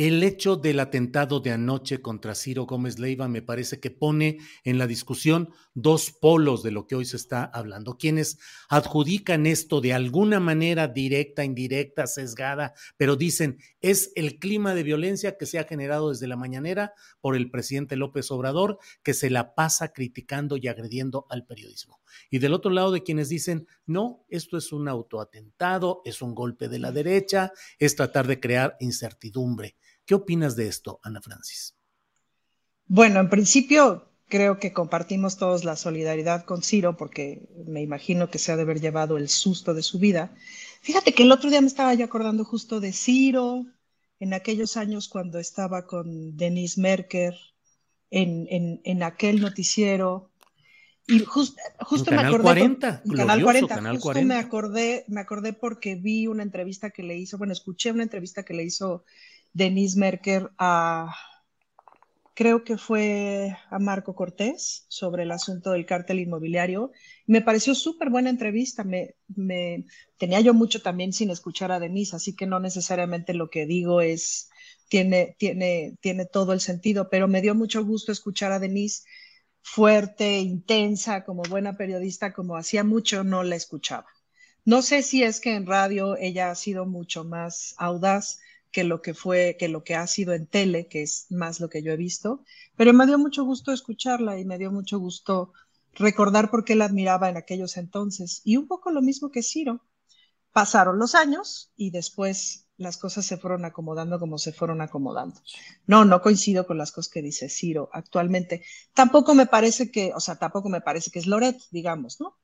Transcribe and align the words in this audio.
El 0.00 0.22
hecho 0.22 0.54
del 0.54 0.78
atentado 0.78 1.40
de 1.40 1.50
anoche 1.50 2.00
contra 2.00 2.36
Ciro 2.36 2.66
Gómez 2.66 3.00
Leiva 3.00 3.26
me 3.26 3.42
parece 3.42 3.80
que 3.80 3.90
pone 3.90 4.38
en 4.62 4.78
la 4.78 4.86
discusión 4.86 5.50
dos 5.74 6.12
polos 6.12 6.62
de 6.62 6.70
lo 6.70 6.86
que 6.86 6.94
hoy 6.94 7.04
se 7.04 7.16
está 7.16 7.42
hablando. 7.42 7.98
Quienes 7.98 8.38
adjudican 8.68 9.44
esto 9.44 9.80
de 9.80 9.94
alguna 9.94 10.38
manera 10.38 10.86
directa, 10.86 11.44
indirecta, 11.44 12.06
sesgada, 12.06 12.74
pero 12.96 13.16
dicen 13.16 13.58
es 13.80 14.12
el 14.14 14.38
clima 14.38 14.72
de 14.72 14.84
violencia 14.84 15.36
que 15.36 15.46
se 15.46 15.58
ha 15.58 15.64
generado 15.64 16.10
desde 16.10 16.28
la 16.28 16.36
mañanera 16.36 16.92
por 17.20 17.34
el 17.34 17.50
presidente 17.50 17.96
López 17.96 18.30
Obrador, 18.30 18.78
que 19.02 19.14
se 19.14 19.30
la 19.30 19.56
pasa 19.56 19.92
criticando 19.92 20.56
y 20.56 20.68
agrediendo 20.68 21.26
al 21.28 21.44
periodismo. 21.44 22.00
Y 22.30 22.38
del 22.38 22.54
otro 22.54 22.70
lado 22.70 22.92
de 22.92 23.02
quienes 23.02 23.28
dicen, 23.30 23.66
no, 23.84 24.24
esto 24.28 24.56
es 24.56 24.72
un 24.72 24.86
autoatentado, 24.86 26.02
es 26.04 26.22
un 26.22 26.36
golpe 26.36 26.68
de 26.68 26.78
la 26.78 26.92
derecha, 26.92 27.52
es 27.80 27.96
tratar 27.96 28.28
de 28.28 28.38
crear 28.38 28.76
incertidumbre. 28.78 29.76
¿Qué 30.08 30.14
opinas 30.16 30.56
de 30.56 30.66
esto, 30.66 30.98
Ana 31.04 31.20
Francis? 31.20 31.76
Bueno, 32.86 33.20
en 33.20 33.30
principio 33.30 34.08
creo 34.28 34.58
que 34.58 34.72
compartimos 34.72 35.36
todos 35.38 35.64
la 35.64 35.76
solidaridad 35.76 36.44
con 36.44 36.62
Ciro 36.62 36.96
porque 36.96 37.48
me 37.66 37.82
imagino 37.82 38.30
que 38.30 38.38
se 38.38 38.52
ha 38.52 38.56
de 38.56 38.62
haber 38.62 38.80
llevado 38.80 39.16
el 39.16 39.28
susto 39.28 39.74
de 39.74 39.82
su 39.82 39.98
vida. 39.98 40.34
Fíjate 40.82 41.12
que 41.14 41.22
el 41.22 41.32
otro 41.32 41.50
día 41.50 41.60
me 41.60 41.66
estaba 41.66 41.94
yo 41.94 42.04
acordando 42.04 42.44
justo 42.44 42.80
de 42.80 42.92
Ciro 42.92 43.66
en 44.20 44.34
aquellos 44.34 44.76
años 44.76 45.08
cuando 45.08 45.38
estaba 45.38 45.86
con 45.86 46.36
Denise 46.36 46.80
Merker 46.80 47.34
en, 48.10 48.46
en, 48.50 48.80
en 48.84 49.02
aquel 49.02 49.40
noticiero 49.40 50.30
y 51.06 51.20
just, 51.20 51.58
justo 51.80 52.12
me 52.12 52.20
acordé 52.22 52.54
40, 52.54 52.56
por- 52.56 53.02
en 53.04 53.14
Canal 53.14 53.40
glorioso 53.40 53.66
40, 53.66 53.74
Canal 53.74 53.92
justo 53.92 54.10
40. 54.10 54.34
me 54.34 54.36
acordé, 54.36 55.04
me 55.08 55.20
acordé 55.20 55.52
porque 55.54 55.94
vi 55.96 56.26
una 56.26 56.42
entrevista 56.42 56.90
que 56.90 57.02
le 57.02 57.16
hizo, 57.16 57.38
bueno, 57.38 57.52
escuché 57.52 57.92
una 57.92 58.02
entrevista 58.02 58.44
que 58.44 58.54
le 58.54 58.64
hizo 58.64 59.04
Denise 59.52 59.98
Merker 59.98 60.50
a, 60.58 61.14
creo 62.34 62.62
que 62.62 62.78
fue 62.78 63.56
a 63.70 63.78
Marco 63.80 64.14
Cortés 64.14 64.86
sobre 64.88 65.24
el 65.24 65.32
asunto 65.32 65.72
del 65.72 65.86
cártel 65.86 66.20
inmobiliario. 66.20 66.92
Me 67.26 67.42
pareció 67.42 67.74
súper 67.74 68.10
buena 68.10 68.30
entrevista. 68.30 68.84
Me, 68.84 69.16
me, 69.34 69.86
tenía 70.18 70.40
yo 70.40 70.54
mucho 70.54 70.80
también 70.80 71.12
sin 71.12 71.30
escuchar 71.30 71.72
a 71.72 71.80
Denise, 71.80 72.14
así 72.14 72.36
que 72.36 72.46
no 72.46 72.60
necesariamente 72.60 73.34
lo 73.34 73.50
que 73.50 73.66
digo 73.66 74.00
es, 74.00 74.50
tiene, 74.88 75.34
tiene, 75.38 75.96
tiene 76.00 76.26
todo 76.26 76.52
el 76.52 76.60
sentido, 76.60 77.08
pero 77.10 77.26
me 77.26 77.42
dio 77.42 77.54
mucho 77.56 77.84
gusto 77.84 78.12
escuchar 78.12 78.52
a 78.52 78.60
Denise 78.60 79.02
fuerte, 79.60 80.38
intensa, 80.38 81.24
como 81.24 81.42
buena 81.42 81.76
periodista, 81.76 82.32
como 82.32 82.56
hacía 82.56 82.84
mucho 82.84 83.24
no 83.24 83.42
la 83.42 83.56
escuchaba. 83.56 84.06
No 84.64 84.82
sé 84.82 85.02
si 85.02 85.22
es 85.22 85.40
que 85.40 85.54
en 85.54 85.66
radio 85.66 86.16
ella 86.16 86.50
ha 86.50 86.54
sido 86.54 86.86
mucho 86.86 87.24
más 87.24 87.74
audaz 87.78 88.38
que 88.70 88.84
lo 88.84 89.02
que 89.02 89.14
fue, 89.14 89.56
que 89.58 89.68
lo 89.68 89.84
que 89.84 89.94
ha 89.94 90.06
sido 90.06 90.34
en 90.34 90.46
tele, 90.46 90.88
que 90.88 91.02
es 91.02 91.26
más 91.30 91.60
lo 91.60 91.68
que 91.68 91.82
yo 91.82 91.92
he 91.92 91.96
visto, 91.96 92.44
pero 92.76 92.92
me 92.92 93.06
dio 93.06 93.18
mucho 93.18 93.44
gusto 93.44 93.72
escucharla 93.72 94.38
y 94.38 94.44
me 94.44 94.58
dio 94.58 94.70
mucho 94.70 94.98
gusto 94.98 95.52
recordar 95.94 96.50
por 96.50 96.64
qué 96.64 96.74
la 96.74 96.84
admiraba 96.84 97.28
en 97.28 97.36
aquellos 97.36 97.76
entonces. 97.76 98.40
Y 98.44 98.56
un 98.56 98.66
poco 98.66 98.90
lo 98.90 99.02
mismo 99.02 99.30
que 99.30 99.42
Ciro. 99.42 99.84
Pasaron 100.52 100.98
los 100.98 101.14
años 101.14 101.72
y 101.76 101.90
después 101.90 102.68
las 102.78 102.96
cosas 102.96 103.26
se 103.26 103.36
fueron 103.36 103.64
acomodando 103.64 104.18
como 104.18 104.38
se 104.38 104.52
fueron 104.52 104.80
acomodando. 104.80 105.40
No, 105.86 106.04
no 106.04 106.22
coincido 106.22 106.66
con 106.66 106.78
las 106.78 106.90
cosas 106.90 107.12
que 107.12 107.22
dice 107.22 107.48
Ciro 107.48 107.90
actualmente. 107.92 108.64
Tampoco 108.94 109.34
me 109.34 109.46
parece 109.46 109.90
que, 109.90 110.12
o 110.14 110.20
sea, 110.20 110.36
tampoco 110.36 110.68
me 110.68 110.80
parece 110.80 111.10
que 111.10 111.18
es 111.18 111.26
Loret, 111.26 111.60
digamos, 111.70 112.20
¿no? 112.20 112.36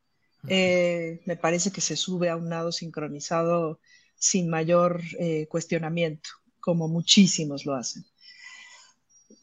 Eh, 0.46 1.22
me 1.24 1.36
parece 1.36 1.72
que 1.72 1.80
se 1.80 1.96
sube 1.96 2.28
a 2.28 2.36
un 2.36 2.50
nado 2.50 2.70
sincronizado 2.70 3.80
sin 4.24 4.48
mayor 4.48 5.02
eh, 5.18 5.46
cuestionamiento, 5.48 6.30
como 6.60 6.88
muchísimos 6.88 7.66
lo 7.66 7.74
hacen. 7.74 8.04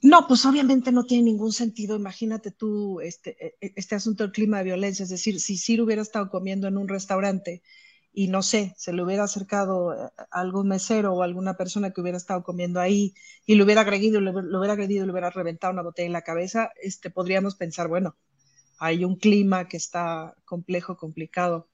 No, 0.02 0.28
pues 0.28 0.44
obviamente 0.48 0.92
no 0.92 1.06
tiene 1.06 1.26
ningún 1.26 1.54
sentido. 1.54 1.96
Imagínate 1.96 2.50
tú 2.50 3.00
este, 3.02 3.56
este 3.62 3.94
asunto 3.94 4.24
del 4.24 4.32
clima 4.32 4.58
de 4.58 4.64
violencia. 4.64 5.04
Es 5.04 5.10
decir, 5.10 5.40
si 5.40 5.58
Ciro 5.58 5.84
hubiera 5.84 6.02
estado 6.02 6.30
comiendo 6.30 6.68
en 6.68 6.78
un 6.78 6.88
restaurante 6.88 7.62
y 8.12 8.28
no 8.28 8.42
sé, 8.42 8.74
se 8.78 8.92
le 8.92 9.04
hubiera 9.04 9.26
acercado 9.26 9.92
a 9.92 10.12
algún 10.32 10.68
mesero 10.68 11.14
o 11.14 11.22
alguna 11.22 11.56
persona 11.56 11.92
que 11.92 12.02
hubiera 12.02 12.18
estado 12.18 12.44
comiendo 12.44 12.80
ahí 12.80 13.14
y 13.46 13.56
lo 13.56 13.66
hubiera 13.66 13.82
agredido, 13.82 14.20
lo 14.20 14.32
hubiera 14.32 14.74
agredido, 14.74 15.06
le 15.06 15.12
hubiera 15.12 15.30
reventado 15.30 15.72
una 15.72 15.84
botella 15.84 16.08
en 16.08 16.14
la 16.14 16.24
cabeza, 16.24 16.72
este, 16.82 17.12
podríamos 17.12 17.56
pensar, 17.56 17.88
bueno, 17.88 18.18
hay 18.80 19.06
un 19.06 19.16
clima 19.16 19.68
que 19.68 19.78
está 19.78 20.36
complejo, 20.44 20.98
complicado. 20.98 21.70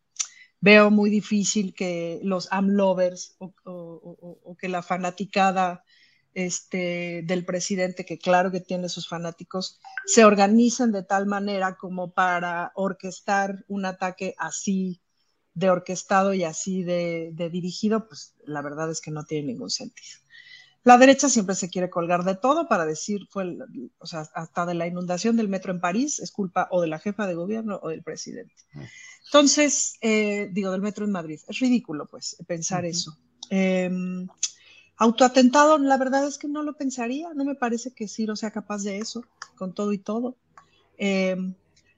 Veo 0.59 0.89
muy 0.89 1.09
difícil 1.09 1.73
que 1.73 2.19
los 2.23 2.49
o, 2.51 3.53
o, 3.65 4.39
o 4.43 4.57
que 4.57 4.69
la 4.69 4.81
fanaticada 4.81 5.83
este, 6.33 7.23
del 7.23 7.45
presidente, 7.45 8.05
que 8.05 8.19
claro 8.19 8.51
que 8.51 8.59
tiene 8.59 8.89
sus 8.89 9.07
fanáticos, 9.07 9.79
se 10.05 10.23
organicen 10.23 10.91
de 10.91 11.01
tal 11.03 11.25
manera 11.25 11.77
como 11.77 12.11
para 12.13 12.71
orquestar 12.75 13.65
un 13.67 13.85
ataque 13.85 14.35
así 14.37 15.01
de 15.55 15.71
orquestado 15.71 16.35
y 16.35 16.43
así 16.43 16.83
de, 16.83 17.31
de, 17.33 17.49
dirigido, 17.49 18.07
pues 18.07 18.35
la 18.45 18.61
verdad 18.61 18.91
es 18.91 19.01
que 19.01 19.09
no 19.09 19.25
tiene 19.25 19.47
ningún 19.47 19.71
sentido. 19.71 20.19
La 20.87 20.97
derecha 20.97 21.27
siempre 21.27 21.53
se 21.53 21.69
quiere 21.69 21.89
colgar 21.89 22.23
de 22.23 22.35
todo 22.35 22.69
para 22.69 22.85
decir, 22.85 23.27
fue, 23.29 23.43
el, 23.43 23.91
o 23.99 24.05
sea, 24.05 24.21
hasta 24.33 24.65
de 24.65 24.73
la 24.73 24.87
inundación 24.87 25.35
del 25.35 25.49
metro 25.49 25.73
en 25.73 25.81
París 25.81 26.17
es 26.19 26.31
culpa 26.31 26.69
o 26.71 26.79
de 26.79 26.87
la 26.87 26.97
jefa 26.97 27.27
de 27.27 27.33
gobierno 27.33 27.77
o 27.83 27.89
del 27.89 28.03
presidente. 28.03 28.55
Entonces, 29.25 29.97
eh, 29.99 30.47
digo, 30.53 30.71
del 30.71 30.81
metro 30.81 31.03
en 31.03 31.11
Madrid. 31.11 31.41
Es 31.45 31.59
ridículo, 31.59 32.05
pues, 32.05 32.37
pensar 32.47 32.85
uh 32.85 32.87
-huh. 32.87 32.91
eso. 32.91 33.17
Eh, 33.49 33.91
autoatentado, 34.95 35.77
la 35.77 35.97
verdad 35.97 36.25
es 36.25 36.37
que 36.37 36.47
no 36.47 36.63
lo 36.63 36.71
pensaría. 36.77 37.33
No 37.33 37.43
me 37.43 37.55
parece 37.55 37.91
que 37.91 38.07
Ciro 38.07 38.37
sea 38.37 38.51
capaz 38.51 38.83
de 38.83 38.99
eso, 38.99 39.25
con 39.57 39.73
todo 39.73 39.91
y 39.91 39.97
todo. 39.97 40.37
Eh, 40.97 41.35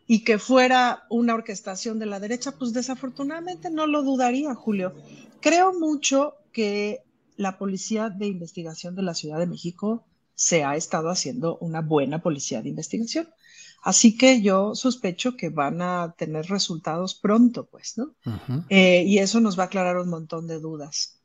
y 0.07 0.23
que 0.23 0.39
fuera 0.39 1.05
una 1.11 1.35
orquestación 1.35 1.99
de 1.99 2.07
la 2.07 2.19
derecha, 2.19 2.53
pues 2.53 2.73
desafortunadamente 2.73 3.69
no 3.69 3.85
lo 3.85 4.01
dudaría, 4.01 4.55
Julio. 4.55 4.95
Creo 5.41 5.73
mucho 5.73 6.33
que 6.51 7.03
la 7.39 7.57
Policía 7.57 8.09
de 8.09 8.27
Investigación 8.27 8.95
de 8.95 9.01
la 9.01 9.13
Ciudad 9.13 9.39
de 9.39 9.47
México 9.47 10.05
se 10.35 10.65
ha 10.65 10.75
estado 10.75 11.09
haciendo 11.09 11.57
una 11.59 11.79
buena 11.81 12.21
policía 12.21 12.61
de 12.61 12.67
investigación. 12.67 13.29
Así 13.81 14.17
que 14.17 14.41
yo 14.41 14.75
sospecho 14.75 15.37
que 15.37 15.49
van 15.49 15.81
a 15.81 16.15
tener 16.17 16.47
resultados 16.47 17.15
pronto, 17.15 17.65
pues, 17.65 17.97
¿no? 17.97 18.13
Uh 18.25 18.31
-huh. 18.31 18.65
eh, 18.69 19.03
y 19.07 19.19
eso 19.19 19.39
nos 19.39 19.57
va 19.57 19.63
a 19.63 19.65
aclarar 19.67 19.97
un 19.99 20.09
montón 20.09 20.47
de 20.47 20.59
dudas. 20.59 21.21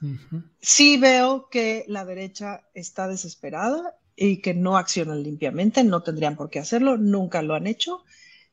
Uh 0.00 0.06
-huh. 0.06 0.50
Sí 0.60 0.98
veo 0.98 1.48
que 1.48 1.84
la 1.88 2.04
derecha 2.04 2.62
está 2.72 3.08
desesperada 3.08 3.96
y 4.14 4.40
que 4.40 4.54
no 4.54 4.76
accionan 4.76 5.24
limpiamente, 5.24 5.82
no 5.82 6.04
tendrían 6.04 6.36
por 6.36 6.48
qué 6.48 6.60
hacerlo, 6.60 6.96
nunca 6.96 7.42
lo 7.42 7.54
han 7.54 7.66
hecho, 7.66 8.04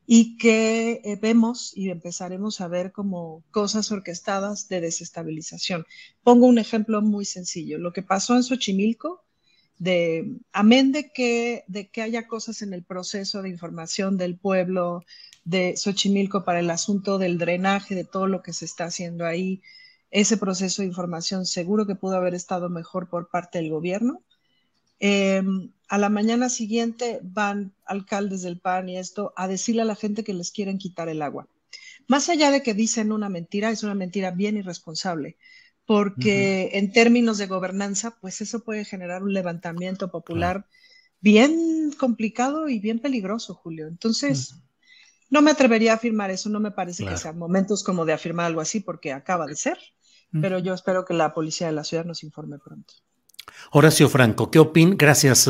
y 0.05 0.37
que 0.37 1.01
eh, 1.03 1.17
vemos 1.21 1.75
y 1.75 1.89
empezaremos 1.89 2.61
a 2.61 2.67
ver 2.67 2.91
como 2.91 3.43
cosas 3.51 3.91
orquestadas 3.91 4.67
de 4.67 4.81
desestabilización. 4.81 5.85
Pongo 6.23 6.47
un 6.47 6.57
ejemplo 6.57 7.01
muy 7.01 7.25
sencillo. 7.25 7.77
Lo 7.77 7.93
que 7.93 8.03
pasó 8.03 8.35
en 8.35 8.43
Xochimilco 8.43 9.23
de 9.79 10.37
amén 10.51 10.91
de 10.91 11.11
que, 11.11 11.63
de 11.67 11.89
que 11.89 12.01
haya 12.01 12.27
cosas 12.27 12.61
en 12.61 12.73
el 12.73 12.83
proceso 12.83 13.41
de 13.41 13.49
información 13.49 14.17
del 14.17 14.37
pueblo 14.37 15.03
de 15.45 15.75
Xochimilco 15.75 16.43
para 16.43 16.59
el 16.59 16.69
asunto 16.69 17.17
del 17.17 17.37
drenaje, 17.37 17.95
de 17.95 18.05
todo 18.05 18.27
lo 18.27 18.41
que 18.41 18.53
se 18.53 18.65
está 18.65 18.85
haciendo 18.85 19.25
ahí, 19.25 19.61
ese 20.11 20.37
proceso 20.37 20.81
de 20.81 20.87
información 20.87 21.45
seguro 21.45 21.87
que 21.87 21.95
pudo 21.95 22.15
haber 22.15 22.35
estado 22.35 22.69
mejor 22.69 23.09
por 23.09 23.29
parte 23.29 23.57
del 23.59 23.71
gobierno. 23.71 24.21
Em, 24.99 25.71
a 25.87 25.97
la 25.97 26.09
mañana 26.09 26.49
siguiente 26.49 27.19
van 27.23 27.73
alcaldes 27.85 28.41
del 28.41 28.59
PAN 28.59 28.89
y 28.89 28.97
esto 28.97 29.33
a 29.35 29.47
decirle 29.47 29.81
a 29.81 29.85
la 29.85 29.95
gente 29.95 30.23
que 30.23 30.33
les 30.33 30.51
quieren 30.51 30.77
quitar 30.77 31.09
el 31.09 31.21
agua. 31.21 31.47
Más 32.07 32.29
allá 32.29 32.51
de 32.51 32.63
que 32.63 32.73
dicen 32.73 33.11
una 33.11 33.29
mentira, 33.29 33.69
es 33.69 33.83
una 33.83 33.95
mentira 33.95 34.31
bien 34.31 34.57
irresponsable, 34.57 35.37
porque 35.85 36.71
en 36.73 36.91
términos 36.91 37.37
de 37.37 37.47
gobernanza, 37.47 38.17
pues 38.19 38.41
eso 38.41 38.63
puede 38.63 38.85
generar 38.85 39.23
un 39.23 39.33
levantamiento 39.33 40.09
popular 40.09 40.65
bien 41.21 41.93
complicado 41.97 42.69
y 42.69 42.79
bien 42.79 42.99
peligroso, 42.99 43.53
Julio. 43.53 43.87
Entonces, 43.87 44.55
no 45.29 45.41
me 45.41 45.51
atrevería 45.51 45.93
a 45.93 45.95
afirmar 45.95 46.31
eso, 46.31 46.49
no 46.49 46.59
me 46.59 46.71
parece 46.71 47.05
que 47.05 47.17
sean 47.17 47.37
momentos 47.37 47.83
como 47.83 48.05
de 48.05 48.13
afirmar 48.13 48.47
algo 48.47 48.61
así, 48.61 48.81
porque 48.81 49.13
acaba 49.13 49.47
de 49.47 49.55
ser, 49.55 49.77
pero 50.41 50.59
yo 50.59 50.73
espero 50.73 51.05
que 51.05 51.13
la 51.13 51.33
policía 51.33 51.67
de 51.67 51.73
la 51.73 51.83
ciudad 51.83 52.05
nos 52.05 52.23
informe 52.23 52.59
pronto. 52.59 52.93
Horacio 53.71 54.09
Franco, 54.09 54.51
¿qué 54.51 54.59
opin? 54.59 54.95
Gracias. 54.97 55.49